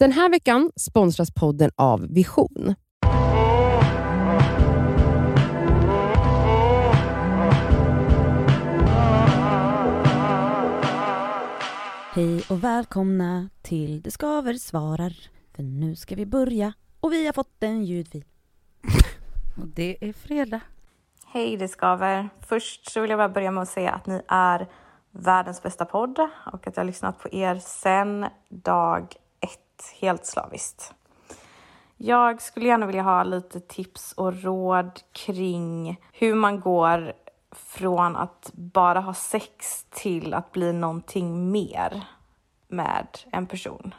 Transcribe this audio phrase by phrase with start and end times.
[0.00, 2.74] Den här veckan sponsras podden av Vision.
[12.12, 15.12] Hej och välkomna till Det skaver svarar.
[15.56, 18.24] För nu ska vi börja och vi har fått en ljudfil.
[19.60, 20.60] Och det är fredag.
[21.26, 22.28] Hej, det skaver.
[22.40, 24.68] Först så vill jag bara börja med att säga att ni är
[25.10, 26.18] världens bästa podd
[26.52, 29.16] och att jag har lyssnat på er sen dag
[30.00, 30.94] helt slaviskt.
[31.96, 37.12] Jag skulle gärna vilja ha lite tips och råd kring hur man går
[37.52, 42.04] från att bara ha sex till att bli någonting mer
[42.68, 43.94] med en person.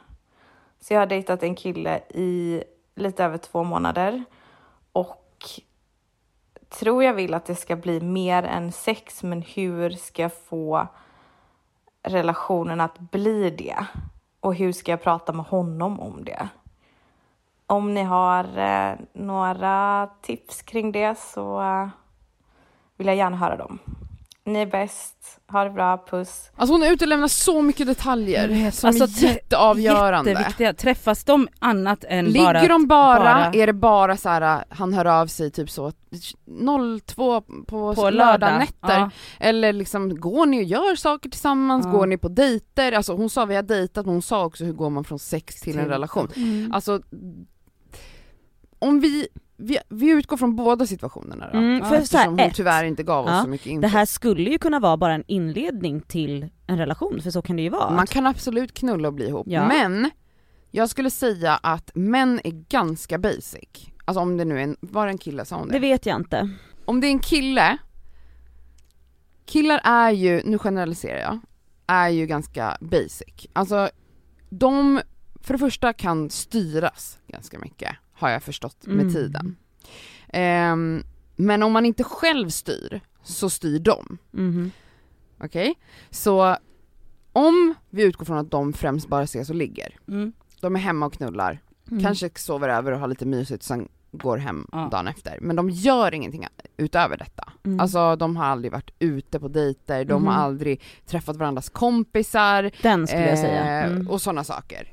[0.79, 2.63] Så jag har dejtat en kille i
[2.95, 4.23] lite över två månader
[4.91, 5.61] och
[6.69, 10.87] tror jag vill att det ska bli mer än sex, men hur ska jag få
[12.03, 13.85] relationen att bli det?
[14.41, 16.49] Och hur ska jag prata med honom om det?
[17.67, 21.87] Om ni har eh, några tips kring det så eh,
[22.97, 23.79] vill jag gärna höra dem.
[24.45, 26.51] Ni är bäst, ha det bra, puss.
[26.55, 30.31] Alltså hon utelämnar så mycket detaljer som Alltså, är jätteavgörande.
[30.31, 30.73] Jätteviktiga.
[30.73, 32.67] Träffas de annat än Ligger bara...
[32.67, 35.91] de bara, bara- är det bara så här, han hör av sig typ så
[37.05, 38.13] 02 på, på lördag?
[38.13, 38.99] lördagnätter?
[38.99, 39.09] Ja.
[39.39, 41.85] Eller liksom, går ni och gör saker tillsammans?
[41.85, 41.91] Ja.
[41.91, 42.91] Går ni på dejter?
[42.91, 45.61] Alltså hon sa vi har dejtat, men hon sa också hur går man från sex
[45.61, 46.27] till en Till- relation?
[46.35, 46.71] Mm.
[46.73, 47.01] Alltså,
[48.79, 49.27] om vi,
[49.61, 52.83] vi, vi utgår från båda situationerna då, Mm, för så eftersom här, hon ett, tyvärr
[52.83, 53.81] inte gav oss Ja, så mycket info.
[53.81, 57.55] det här skulle ju kunna vara bara en inledning till en relation, för så kan
[57.55, 57.89] det ju vara.
[57.91, 59.67] Man kan absolut knulla och bli ihop, Ja.
[59.67, 60.09] men
[60.71, 63.69] jag skulle säga att män är ganska basic.
[64.05, 65.73] Alltså om det nu är en, var det en kille sa hon det?
[65.73, 66.49] Det vet jag inte.
[66.85, 67.77] Om det är en kille,
[69.45, 71.39] killar är ju, nu generaliserar jag,
[71.87, 73.47] är ju ganska basic.
[73.53, 73.89] Alltså
[74.49, 75.01] de,
[75.41, 79.13] för det första kan styras ganska mycket, har jag förstått med Mm.
[79.13, 79.55] tiden.
[80.33, 81.03] Ehm,
[81.35, 84.17] men om man inte själv styr, så styr de.
[84.31, 84.71] Mhm.
[85.43, 85.75] Okej?
[86.09, 86.57] Så
[87.33, 90.33] om vi utgår från att de främst bara ses och ligger, Mm.
[90.61, 91.61] de är hemma och knullar,
[91.91, 92.03] Mm.
[92.03, 94.87] kanske sover över och har lite mysigt sen går hem Ja.
[94.91, 95.37] dagen efter.
[95.41, 97.53] Men de gör ingenting utöver detta.
[97.63, 97.79] Mm.
[97.79, 100.27] Alltså de har aldrig varit ute på dejter, de Mhm.
[100.27, 103.63] har aldrig träffat varandras kompisar Den skulle jag eh, säga.
[103.83, 104.07] Mm.
[104.07, 104.87] och sådana saker.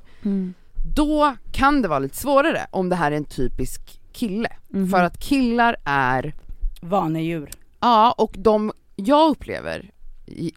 [0.89, 0.95] Mm.
[0.95, 4.49] Då kan det vara lite svårare om det här är en typisk kille.
[4.69, 4.89] Mhm.
[4.89, 6.35] För att killar är,
[6.81, 7.51] Vanedjur.
[7.81, 9.91] ja och de, jag upplever,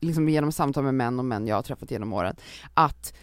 [0.01, 2.35] liksom genom samtal med män och män jag har träffat genom åren,
[2.73, 3.13] att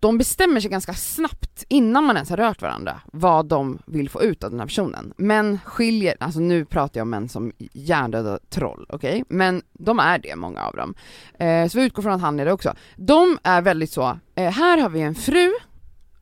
[0.00, 4.22] de bestämmer sig ganska snabbt innan man ens har rört varandra vad de vill få
[4.22, 5.12] ut av den här personen.
[5.16, 9.24] Män skiljer, alltså nu pratar jag om män som hjärndöda troll, okej?
[9.28, 10.94] Men de är det, många av dem.
[11.38, 12.74] Eh, så vi utgår från att han är det också.
[12.96, 15.50] De är väldigt så, eh, här har vi en fru,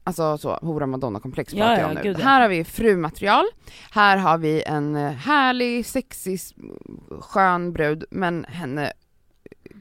[0.06, 2.02] alltså så hora madonna-komplex Ja, pratar ja, jag om nu.
[2.02, 2.24] gud, ja.
[2.24, 3.44] Här har vi frumaterial,
[3.90, 6.40] här har vi en eh, härlig, sexig,
[7.20, 8.92] skön brud, men henne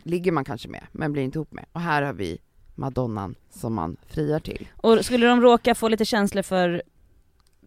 [0.04, 1.66] ligger man kanske med, men blir inte ihop med.
[1.72, 2.38] Och här har vi
[2.76, 4.68] madonnan som man friar till.
[4.78, 6.84] Och skulle de råka få lite känslor för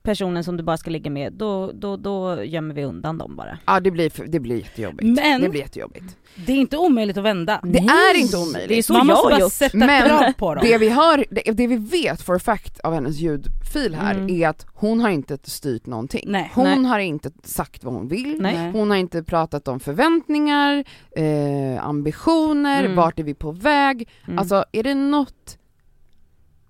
[0.08, 3.58] personen som du bara ska ligga med, då, då, då gömmer vi undan dem bara.
[3.66, 5.04] Ja det blir, det blir jättejobbigt.
[5.22, 6.16] Men- Det blir jättejobbigt.
[6.46, 7.60] Det är inte omöjligt att vända.
[7.62, 8.68] Det är inte omöjligt.
[8.68, 9.52] Det är så Man jag måste har bara gjort.
[9.52, 10.64] sätta Men på dem.
[10.66, 14.30] Det vi hör, det, det vi vet for a fact av hennes ljudfil här Mm.
[14.42, 16.24] är att hon har inte styrt någonting.
[16.26, 16.50] Nej.
[16.54, 16.84] hon Nej.
[16.84, 18.70] har inte sagt vad hon vill, Nej.
[18.72, 20.84] hon har inte pratat om förväntningar,
[21.16, 22.96] eh, ambitioner, Mm.
[22.96, 24.08] vart är vi på väg?
[24.26, 24.38] Mm.
[24.38, 25.58] Alltså är det något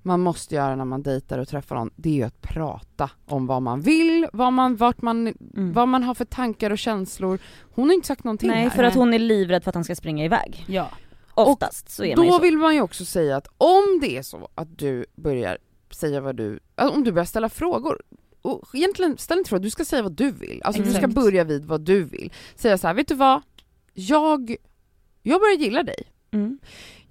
[0.03, 3.47] man måste göra när man dejtar och träffar någon, det är ju att prata om
[3.47, 5.73] vad man vill, vad man, vart man, Mm.
[5.73, 7.39] vad man har för tankar och känslor.
[7.75, 8.71] Hon har inte sagt någonting Nej, här.
[8.71, 10.65] för att hon är livrädd för att han ska springa iväg.
[10.69, 10.89] Ja.
[11.35, 12.43] Oftast så är man ju Då så.
[12.43, 15.59] vill man ju också säga att om det är så att du börjar
[15.91, 18.03] säga vad du, alltså om du börjar ställa frågor,
[18.43, 20.61] och egentligen ställ inte frågor, du ska säga vad du vill.
[20.65, 21.15] Alltså du ska Exakt.
[21.15, 22.33] börja vid vad du vill.
[22.57, 23.43] Säga så här, vet du vad?
[23.95, 24.57] Jag,
[25.23, 26.03] jag börjar gilla dig.
[26.31, 26.59] Mm.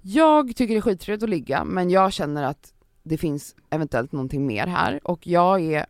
[0.02, 2.72] Jag tycker det är skittrevligt att ligga, men jag känner att
[3.08, 5.86] det finns eventuellt någonting mer här och jag är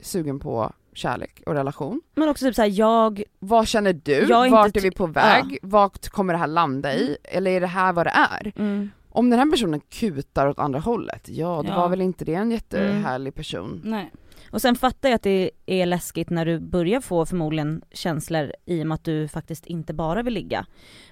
[0.00, 2.00] sugen på kärlek och relation.
[2.14, 4.12] Men också typ såhär, jag, Vad känner du?
[4.28, 5.58] Jag Vart är vi på väg?
[5.62, 7.16] Vart kommer det här landa i?
[7.24, 8.52] Eller är det här vad det är?
[8.56, 11.76] mm, Om den här personen kutar åt andra hållet, ja då Ja.
[11.76, 13.80] var väl inte det en jättehärlig person.
[13.84, 14.10] Nej.
[14.50, 18.82] Och sen fattar jag att det är läskigt när du börjar få förmodligen känslor i
[18.82, 20.66] och med att du faktiskt inte bara vill ligga.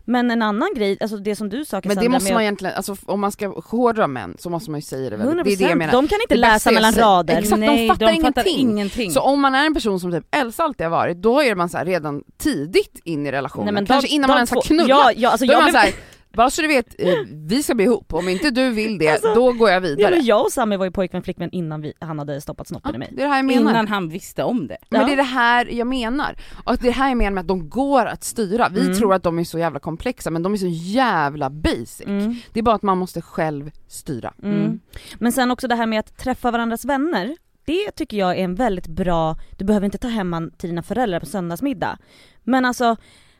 [0.04, 2.74] Men en annan grej, alltså det som du sa Men Cassandra det måste man egentligen,
[2.76, 5.26] alltså om man ska hårdra män så måste man ju säga det väl.
[5.26, 5.92] 100%, Det är det jag menar.
[5.92, 7.38] de kan inte Det läsa är mellan rader.
[7.38, 8.14] Exakt, de Nej, fattar fattar
[8.46, 8.58] ingenting.
[8.70, 9.10] ingenting.
[9.10, 11.68] Så om man är en person som typ Elsa alltid har varit, då är man
[11.68, 13.64] så här redan tidigt in i relationen.
[13.64, 14.88] Nej, men Kanske dag- innan man dag ens har knullat.
[14.88, 15.80] Ja, ja alltså då är jag man blev...
[15.80, 15.94] så här,
[16.38, 17.14] Bara så du vet, eh,
[17.48, 20.10] vi ska bli ihop, om inte du vill det, Alltså, då går jag Ja, vidare.
[20.16, 22.96] men jag och Sami var ju pojkvän flickvän innan vi, han hade stoppat snoppen Ja,
[22.96, 23.08] i mig.
[23.12, 23.70] det är det här jag menar.
[23.70, 24.76] Innan han visste om det.
[24.88, 25.06] Men Ja.
[25.06, 26.36] det är det här jag menar.
[26.64, 28.68] Och det är det här jag menar med att de går att styra.
[28.68, 28.94] Vi Mm.
[28.94, 32.00] tror att de är så jävla komplexa men de är så jävla basic.
[32.06, 32.34] Mm.
[32.52, 34.34] Det är bara att man måste själv styra.
[34.42, 34.56] Mm.
[34.60, 34.80] Mm.
[35.18, 37.36] Men sen också det här med att träffa varandras vänner,
[37.66, 40.82] det tycker jag är en väldigt bra, du behöver inte ta hem han till dina
[40.82, 41.98] föräldrar på söndagsmiddag.
[42.44, 42.96] Men alltså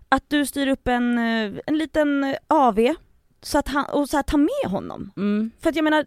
[0.09, 2.79] att du styr upp en, eh, en liten eh, AV
[3.43, 5.11] så att han, och så här, ta med honom.
[5.17, 5.51] Mm.
[5.61, 6.07] För att jag menar,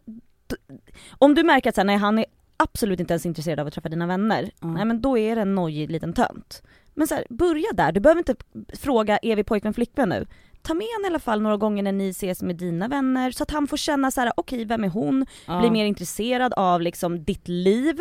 [1.17, 2.25] om du märker att så här, nej, han är
[2.57, 4.73] absolut inte ens intresserad av att träffa dina vänner, Mm.
[4.75, 6.63] nej men då är det en nojig liten tönt.
[6.93, 8.35] Men så här, börja där, du behöver inte
[8.73, 10.25] fråga är vi pojkvän flickvän nu?
[10.61, 13.43] Ta med honom i alla fall några gånger när ni ses med dina vänner så
[13.43, 15.25] att han får känna så här: okej vem är hon?
[15.47, 15.59] Ja.
[15.59, 17.99] Bli mer intresserad av liksom ditt liv.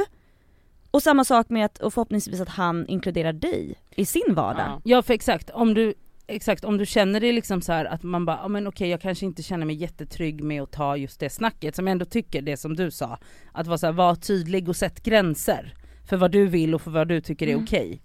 [0.90, 4.64] Och samma sak med att, och förhoppningsvis att han inkluderar dig i sin vardag.
[4.66, 4.80] Ja.
[4.84, 5.94] Ja för exakt, om du,
[6.26, 9.00] exakt, om du känner det liksom så här att man bara, ja men okej jag
[9.00, 12.42] kanske inte känner mig jättetrygg med att ta just det snacket som jag ändå tycker
[12.42, 13.18] det som du sa.
[13.52, 15.74] Att vara så här, var tydlig och sätt gränser
[16.08, 17.64] för vad du vill och för vad du tycker är Mm.
[17.64, 18.02] okej.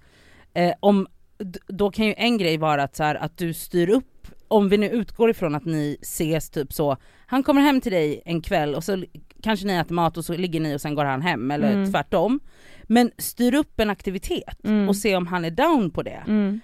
[0.53, 3.89] Eh, om, d- då kan ju en grej vara att, så här, att du styr
[3.89, 6.97] upp, om vi nu utgår ifrån att ni ses typ så,
[7.27, 9.03] han kommer hem till dig en kväll och så
[9.43, 11.91] kanske ni äter mat och så ligger ni och sen går han hem eller Mm.
[11.91, 12.39] tvärtom.
[12.87, 14.89] Men styr upp en aktivitet Mm.
[14.89, 16.23] och se om han är down på det.
[16.27, 16.59] Mm.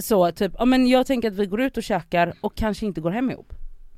[0.00, 3.00] Så typ, ja men jag tänker att vi går ut och käkar och kanske inte
[3.00, 3.52] går hem ihop.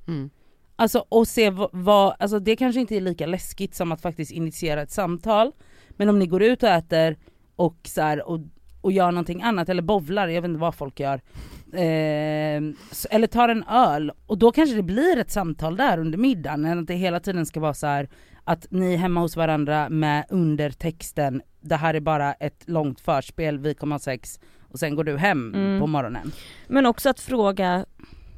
[0.09, 0.31] Mm.
[0.77, 4.33] Alltså och se vad, vad, alltså det kanske inte är lika läskigt som att faktiskt
[4.33, 5.53] initiera ett samtal.
[5.91, 7.17] Men om ni går ut och äter
[7.57, 8.41] och så här, och,
[8.81, 11.21] och gör någonting annat eller bovlar, jag vet inte vad folk gör.
[11.73, 12.63] Eh,
[13.11, 16.65] eller tar en öl och då kanske det blir ett samtal där under middagen.
[16.65, 18.09] Än att det hela tiden ska vara så här
[18.45, 23.59] att ni är hemma hos varandra med undertexten det här är bara ett långt förspel,
[23.59, 24.41] vi kommer ha sex
[24.73, 25.81] och sen går du hem Mm.
[25.81, 26.33] på morgonen.
[26.69, 27.85] Men också att fråga,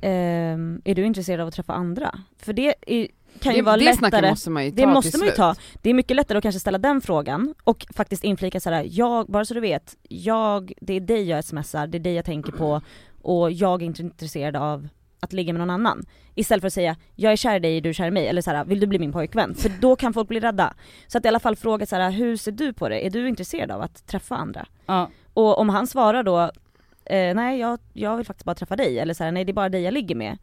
[0.01, 2.15] ehm, är du intresserad av att träffa andra?
[2.39, 3.09] För det är,
[3.41, 4.31] kan ju Det, vara det lättare.
[4.31, 5.55] måste man ju ta Det måste man ju ta.
[5.83, 9.45] Det är mycket lättare att kanske ställa den frågan och faktiskt inflika såhär, jag, bara
[9.45, 12.81] så du vet, jag, det är dig jag smsar, det är dig jag tänker på
[13.23, 14.89] och jag är inte intresserad av
[15.21, 16.05] att ligga med någon annan.
[16.35, 18.27] Istället för att säga, jag är kär i dig, är du kär i mig?
[18.29, 19.55] Eller såhär, vill du bli min pojkvän?
[19.55, 20.75] För då kan folk bli rädda.
[21.07, 23.07] Så att i alla fall fråga såhär, hur ser du på det?
[23.07, 24.67] Är du intresserad av att träffa andra?
[24.87, 25.11] Ja.
[25.35, 26.41] Och om han svarar då,
[27.05, 29.55] eh, nej jag, jag vill faktiskt bara träffa dig, eller så här, nej det är
[29.55, 30.39] bara dig jag ligger med.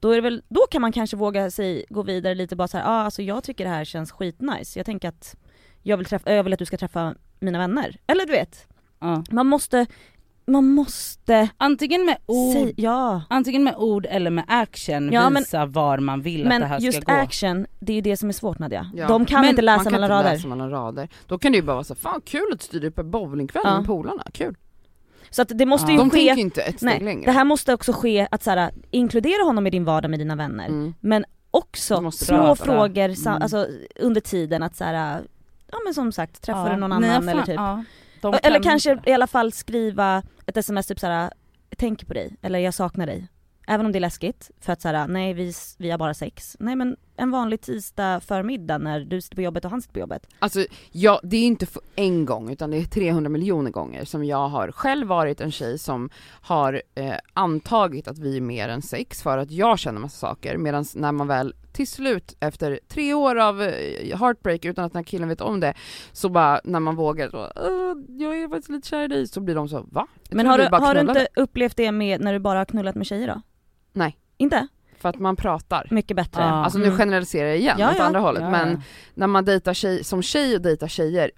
[0.00, 2.78] Då, är det väl, då kan man kanske våga sig gå vidare lite bara så
[2.78, 5.36] här, ah, alltså jag tycker det här känns skitnice, jag tänker att
[5.82, 7.96] jag vill, träffa, jag vill att du ska träffa mina vänner.
[8.06, 8.66] Eller du vet,
[9.00, 9.24] Ja.
[9.30, 9.86] man måste,
[10.46, 13.22] man måste Antingen med ord säga, ja.
[13.30, 16.68] Antingen med ord eller med action Ja, men- visa var man vill att det här
[16.68, 17.12] Men ska just gå.
[17.12, 18.90] action, det är ju det som är svårt Nadja.
[18.94, 19.08] Ja.
[19.08, 20.36] De kan Men inte läsa man kan mellan inte rader.
[20.36, 21.08] läsa mellan rader.
[21.26, 23.76] Då kan det ju bara vara så fan kul att styra upp en bowlingkväll Ja.
[23.76, 24.54] med polarna, kul.
[25.30, 25.92] Så att det måste Ja.
[25.92, 27.24] ju De ske, tänker inte ett steg nej, längre.
[27.24, 30.36] det här måste också ske att så här, inkludera honom i din vardag med dina
[30.36, 30.66] vänner.
[30.66, 30.94] mm.
[31.00, 32.64] Men också små prata.
[32.64, 33.42] frågor Mm.
[33.42, 33.66] alltså,
[34.00, 35.20] under tiden att så här,
[35.72, 36.74] ja men som sagt, träffar Ja.
[36.74, 37.60] du någon annan eller typ.
[38.20, 41.30] De Och- Eller kan- kanske i alla fall skriva ett sms typ såhär,
[41.70, 43.28] jag tänker på dig, eller jag saknar dig.
[43.68, 46.56] Även om det är läskigt, för att såhär, nej vi, vi har bara sex.
[46.60, 49.98] Nej men en vanlig tisdag förmiddag när du sitter på jobbet och han sitter på
[50.00, 50.26] jobbet.
[50.38, 51.66] Alltså, ja, det är inte
[51.96, 55.78] en gång utan det är 300 miljoner gånger som jag har själv varit en tjej
[55.78, 56.10] som
[56.40, 60.56] har eh, antagit att vi är mer än sex för att jag känner massa saker
[60.56, 64.98] medan när man väl till slut efter tre år av eh, heartbreak utan att den
[64.98, 65.74] här killen vet om det
[66.12, 69.40] så bara när man vågar så, "Åh, jag är faktiskt lite kär i dig så
[69.40, 70.06] blir de så va?
[70.28, 72.64] Jag Men har du, har du knullade." inte upplevt det med när du bara har
[72.64, 73.42] knullat med tjejer då?
[73.92, 74.16] Nej.
[74.36, 74.66] Inte?
[74.98, 75.88] För att man pratar.
[75.90, 76.42] Mycket bättre?
[76.42, 76.46] Ja.
[76.48, 76.96] Alltså nu Mm.
[76.98, 78.04] generaliserar jag igen Ja, åt ja.
[78.04, 78.82] andra hållet Ja, men
[79.14, 81.30] när man dejtar tjej, som tjej och dejtar tjejer,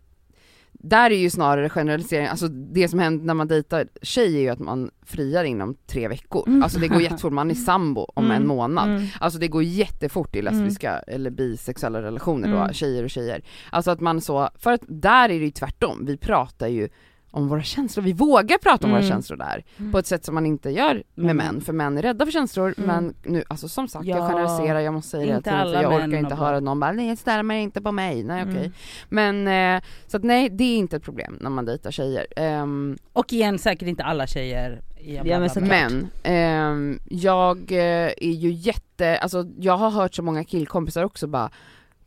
[0.78, 4.48] där är ju snarare generalisering, alltså det som händer när man dejtar tjej är ju
[4.48, 6.48] att man friar inom tre veckor.
[6.48, 6.62] Mm.
[6.62, 8.36] Alltså det går jättefort, man är sambo om Mm.
[8.36, 8.88] en månad.
[8.90, 9.06] Mm.
[9.20, 12.72] Alltså det går jättefort i lesbiska eller bisexuella relationer då, Mm.
[12.72, 13.42] tjejer och tjejer.
[13.70, 16.88] Alltså att man så, för att där är det ju tvärtom, vi pratar ju
[17.30, 19.02] om våra känslor, vi vågar prata om Mm.
[19.02, 19.64] våra känslor där.
[19.78, 19.92] Mm.
[19.92, 21.36] På ett sätt som man inte gör med Mm.
[21.36, 22.86] män, för män är rädda för känslor Mm.
[22.86, 25.60] men nu, alltså som sagt jag Ja, generaliserar, jag måste säga det hela inte tiden
[25.64, 28.22] för alla jag män orkar inte höra någon bara nej ställ mig inte på mig,
[28.24, 28.56] nej okej.
[28.56, 28.72] Mm.
[29.08, 32.26] Men så att nej det är inte ett problem när man dejtar tjejer.
[32.36, 34.82] Ehm, Och igen säkert inte alla tjejer.
[35.00, 40.44] Ja, men men ehm, jag eh, är ju jätte, alltså jag har hört så många
[40.44, 41.50] killkompisar också bara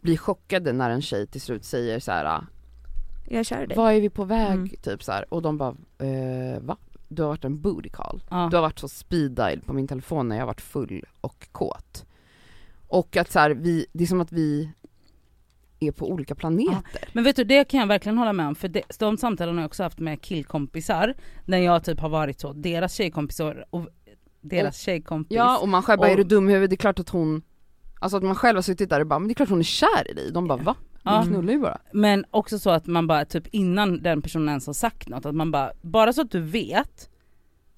[0.01, 2.41] bli chockade när en tjej till slut säger så här:
[3.27, 3.77] Jag i dig.
[3.77, 4.51] vad är vi på väg?
[4.51, 4.69] Mm.
[4.69, 5.33] Typ så här.
[5.33, 6.77] och de bara, eh, va?
[7.07, 8.23] Du har varit en booty call.
[8.29, 8.47] Ja.
[8.51, 11.47] Du har varit så speed dial på min telefon när jag har varit full och
[11.51, 12.05] kåt.
[12.87, 14.71] Och att så här, vi, det är som att vi
[15.79, 17.09] är på olika planeter.
[17.13, 19.61] Men vet du det kan jag verkligen hålla med om för det, de samtalen har
[19.61, 23.87] jag också haft med killkompisar när jag typ har varit så, deras tjejkompisar och
[24.41, 25.35] deras tjejkompis.
[25.35, 26.69] Ja och man själv bara, Och- är du dum huvudet?
[26.69, 27.41] Det är klart att hon
[27.99, 29.63] Alltså att man själv har suttit där och bara, men det är klart hon är
[29.63, 30.31] kär i dig.
[30.31, 30.75] De bara va?
[31.03, 31.21] Ja.
[31.21, 31.77] Vi knullar ju bara.
[31.91, 35.35] Men också så att man bara typ innan den personen ens har sagt något, att
[35.35, 37.09] man bara, bara så att du vet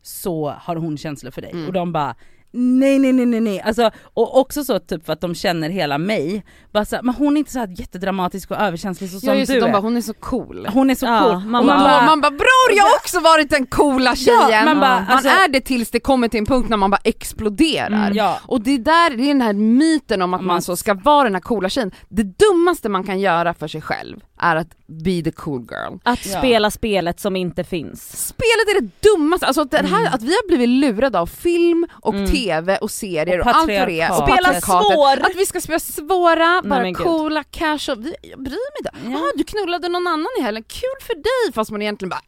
[0.02, 1.52] så har hon känslor för dig.
[1.52, 1.68] Mm.
[1.68, 2.16] Och de bara
[2.54, 5.98] nej nej nej nej nej, alltså, och också så typ för att de känner hela
[5.98, 9.36] mig, bara så men hon är inte så här jättedramatisk och överkänslig så som Ja
[9.36, 9.72] just du de är.
[9.72, 10.68] bara, hon är så cool.
[10.74, 11.32] hon är så Ja, cool.
[11.32, 14.50] man och Man, man bara, man bara bror jag har också varit den coola tjejen!
[14.52, 16.92] Ja, man bara, man alltså- är det tills det kommer till en punkt när man
[16.92, 17.88] bara exploderar.
[18.06, 18.40] Mm, ja.
[18.48, 20.94] Och det är där, det är den här myten om att Man- man så ska
[20.94, 21.92] vara den här coola tjejen.
[22.10, 25.98] Det dummaste man kan göra för sig själv är att be the cool girl.
[26.04, 26.38] Att Ja.
[26.38, 28.28] spela spelet som inte finns.
[28.28, 32.14] Spelet är det dummaste, alltså det här, att vi har blivit lurade av film och
[32.14, 32.32] Mm.
[32.32, 34.12] TV och serier och, Och allt vad det är.
[34.12, 35.26] Och Spela svår.
[35.26, 38.02] Att vi ska spela svåra, Nej, coola, casual.
[38.04, 39.12] Vi, jag bryr mig inte.
[39.12, 39.18] Ja.
[39.28, 41.54] Ah, du knullade någon annan i helgen, kul för dig!
[41.54, 42.22] Fast man egentligen bara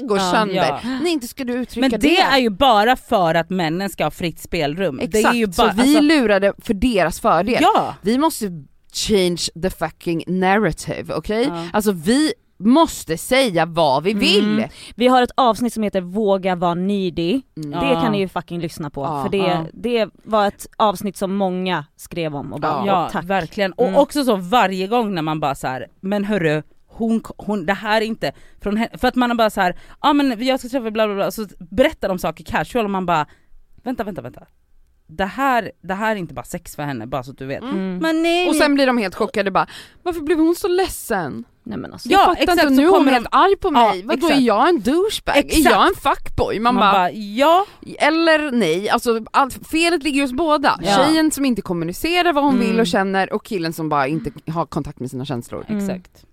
[0.00, 0.54] äh, går Ja, sönder.
[0.54, 0.80] ja.
[1.02, 4.10] Nej inte ska du uttrycka Men det är ju bara för att männen ska ha
[4.10, 4.98] fritt spelrum.
[4.98, 7.58] Exakt, det är ju bara, så vi alltså, lurade för deras fördel.
[7.60, 7.94] Ja!
[8.02, 8.46] Vi måste
[9.06, 11.44] change the fucking narrative, okej?
[11.48, 11.66] Ja.
[11.72, 14.52] Alltså vi måste säga vad vi vill.
[14.58, 14.68] Mm.
[14.96, 17.40] Vi har ett avsnitt som heter Våga vara needy.
[17.56, 17.70] Mm.
[17.70, 19.22] Det kan ni ju fucking lyssna på Ja.
[19.22, 19.66] för det, Ja.
[19.72, 23.24] det var ett avsnitt som många skrev om och bara Ja och tack.
[23.24, 24.00] verkligen, och Mm.
[24.00, 28.00] också så varje gång när man bara så här, men hörru hon, hon, det här
[28.00, 30.68] är inte från henne, för att man har bara så här, ja men jag ska
[30.68, 33.26] träffa bla bla bla, så berättar de saker casual och man bara,
[33.82, 34.40] vänta vänta vänta.
[35.10, 37.62] Det här, det här är inte bara sex för henne, bara så att du vet.
[37.62, 37.98] Mm.
[37.98, 39.66] Men nej, Och sen blir de helt chockade bara,
[40.02, 41.44] varför blev hon så ledsen?
[41.62, 42.08] Nej men alltså.
[42.08, 44.02] Ja, jag fattar exakt, inte, nu är hon kommer de- helt arg på mig, Ja,
[44.04, 44.40] vadå exakt.
[44.40, 45.36] är jag en douchebag?
[45.36, 45.64] Är Exakt.
[45.64, 46.60] jag en fuckboy?
[46.60, 47.66] Man, man bara, bara, ja,
[47.98, 50.78] eller nej, alltså allt, felet ligger hos båda.
[50.82, 50.96] Ja.
[50.96, 52.66] Tjejen som inte kommunicerar vad hon Mm.
[52.66, 55.64] vill och känner och killen som bara inte har kontakt med sina känslor.
[55.68, 55.84] Mm.
[55.84, 56.24] exakt.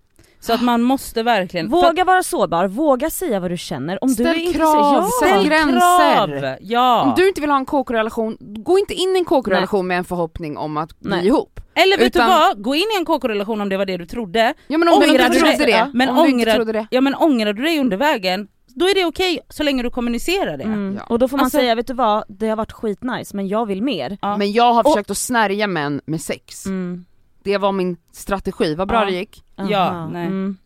[0.46, 4.04] Så att man måste verkligen, för att- Våga vara sårbar, våga säga vad du känner.
[4.04, 5.10] Om Ställ du är krav, ja.
[5.22, 6.40] ställ gränser.
[6.42, 6.58] krav!
[6.62, 7.02] Ja!
[7.04, 10.04] Om du inte vill ha en KK-relation, gå inte in i en KK-relation med en
[10.06, 11.28] förhoppning om att bli Nej.
[11.28, 11.60] ihop.
[11.74, 14.06] Eller vet utan- du vad, gå in i en KK-relation om det var det du
[14.06, 15.92] trodde, Ja men om du Ångrar inte du trodde det?
[15.94, 16.88] men om du inte ångrar- trodde det.
[16.92, 20.58] ja men ångrar du dig under vägen, då är det okej så länge du kommunicerar
[20.58, 20.64] det.
[20.64, 20.96] Mm.
[21.00, 21.06] Ja.
[21.10, 23.66] Och då får man Alltså- säga, vet du vad, det har varit skitnice men jag
[23.66, 24.18] vill mer.
[24.22, 24.38] Ja.
[24.38, 26.66] Men jag har Och- försökt att snärja män med sex.
[26.66, 27.06] Mm.
[27.46, 29.06] Det var min strategi, vad bra Ja.
[29.06, 29.44] det gick.
[29.56, 30.25] Ja, nej.
[30.28, 30.58] Mm.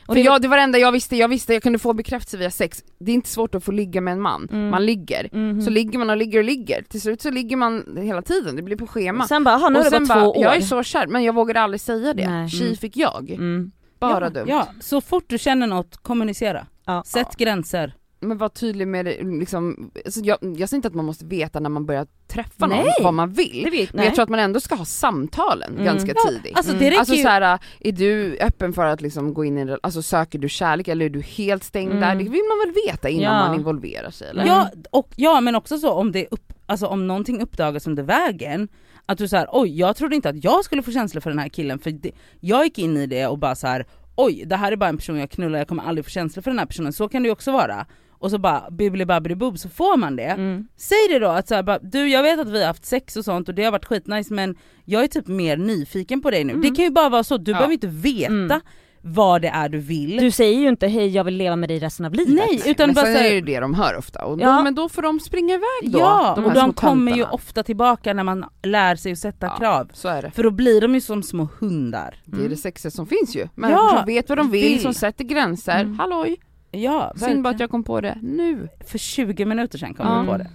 [0.00, 1.92] Och För det, jag, det var det enda jag visste, jag visste jag kunde få
[1.92, 2.82] bekräftelse via sex.
[2.98, 4.68] Det är inte svårt att få ligga med en man, Mm.
[4.70, 5.28] man ligger.
[5.32, 5.62] Mhm.
[5.62, 8.62] Så ligger man och ligger och ligger, till slut så ligger man hela tiden, det
[8.62, 9.26] blir på schema.
[9.26, 10.42] Sen bara, aha, nu och det gått bara, två år.
[10.42, 12.30] jag är så kär, men jag vågade aldrig säga det.
[12.30, 12.48] Nej.
[12.48, 12.76] Tji Mm.
[12.76, 13.30] fick jag.
[13.30, 13.72] Mm.
[13.98, 14.46] Bara ja, dumt.
[14.48, 16.66] Ja, så fort du känner något, kommunicera.
[16.86, 17.02] Ja.
[17.06, 17.94] Sätt gränser.
[18.20, 21.60] Men var tydlig med det, liksom, alltså jag, jag säger inte att man måste veta
[21.60, 22.94] när man börjar träffa någon Nej.
[23.02, 23.62] vad man vill.
[23.64, 25.84] Det vet, Men jag tror att man ändå ska ha samtalen Mm.
[25.84, 26.56] ganska Ja, tidigt.
[26.56, 26.80] Alltså Mm.
[26.84, 27.22] det räcker Alltså ju...
[27.22, 30.88] såhär, är du öppen för att liksom gå in i en alltså söker du kärlek
[30.88, 32.00] eller är du helt stängd Mm.
[32.00, 32.14] där?
[32.14, 33.46] Det vill man väl veta innan Ja.
[33.46, 34.46] man involverar sig eller?
[34.46, 38.68] Ja, och, ja men också så om det upp, alltså om någonting uppdagas under vägen,
[39.06, 41.48] att du säger oj jag trodde inte att jag skulle få känslor för den här
[41.48, 42.10] killen för det,
[42.40, 44.96] jag gick in i det och bara så här: oj det här är bara en
[44.96, 47.26] person jag knullar, jag kommer aldrig få känslor för den här personen, så kan det
[47.26, 47.86] ju också vara.
[48.18, 50.22] Och så bara bibbli babbli bob så får man det.
[50.22, 50.68] Mm.
[50.76, 53.16] Säg det då att så här, bara, du jag vet att vi har haft sex
[53.16, 56.44] och sånt och det har varit skitnice men jag är typ mer nyfiken på dig
[56.44, 56.52] nu.
[56.52, 56.62] Mm.
[56.62, 57.56] Det kan ju bara vara så, du Ja.
[57.56, 58.60] behöver inte veta Mm.
[59.02, 60.16] vad det är du vill.
[60.16, 62.34] Du säger ju inte hej jag vill leva med dig resten av livet.
[62.34, 64.44] Nej utan men bara sen så är det ju det de hör ofta, och då,
[64.44, 64.62] Ja.
[64.62, 65.98] men då får de springa iväg då.
[65.98, 69.56] Ja, de och de kommer ju ofta tillbaka när man lär sig att sätta Ja.
[69.56, 69.90] krav.
[69.92, 70.30] Så är det.
[70.30, 72.14] För då blir de ju som små hundar.
[72.24, 73.48] Det är det sexiga som finns ju.
[73.54, 74.80] Men Ja, som vet vad de vill, vill.
[74.82, 75.80] som sätter gränser.
[75.80, 75.98] Mm.
[75.98, 76.36] Halloj,
[76.70, 78.68] Ja, synd bara att jag kom på det nu.
[78.86, 80.16] För 20 minuter sedan kom Ja.
[80.16, 80.50] jag på det.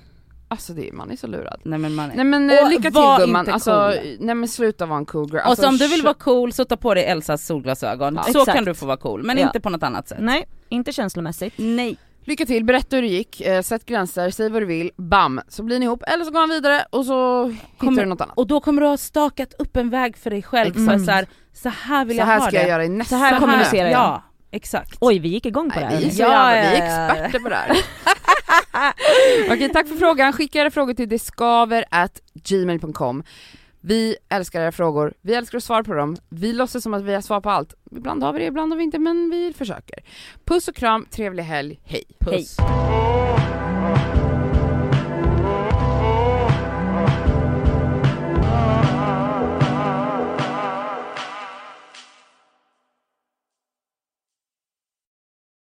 [0.48, 1.62] Alltså det, man är så lurad.
[1.64, 2.16] Nej men man är...
[2.16, 4.18] Nej men Och eh, lycka var till gumman, inte alltså, cool.
[4.20, 5.36] nej men sluta vara en cool girl.
[5.38, 8.24] och Alltså, så om du vill vara cool så ta på dig Elsas solglasögon, Ja.
[8.24, 8.56] så Exakt.
[8.56, 9.46] kan du få vara cool, men Ja.
[9.46, 10.18] inte på något annat sätt.
[10.22, 11.54] Nej, inte känslomässigt.
[11.58, 11.98] Nej.
[12.26, 15.42] Lycka till, berätta hur det gick, eh, sätt gränser, säg vad du vill, bam!
[15.48, 18.22] Så blir ni ihop, eller så går han vidare och så hittar Kommer- du något
[18.22, 18.38] annat.
[18.38, 21.28] Och då kommer du ha stakat upp en väg för dig själv, för så, här,
[21.54, 22.62] så här vill Så jag här ha ska det.
[22.62, 24.00] jag göra i nästa Så här kommunicerar jag.
[24.00, 24.24] Ja,
[24.56, 24.98] exakt.
[25.00, 25.98] Oj vi gick igång på det här.
[25.98, 27.78] vi Ja, vi är experter på det här.
[29.54, 30.34] Okej, tack för frågan.
[30.34, 33.24] Skicka era frågor till deskaver at gmail.com.
[33.86, 36.18] Vi älskar era frågor, vi älskar att svara på dem.
[36.30, 37.74] Vi låtsas som att vi har svar på allt.
[37.92, 40.00] Ibland har vi det, ibland har vi inte, men vi försöker.
[40.46, 42.04] Puss och kram, trevlig helg, hej!
[42.20, 42.58] Puss.
[42.60, 43.33] Hej.